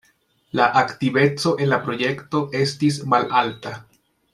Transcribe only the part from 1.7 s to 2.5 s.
la projekto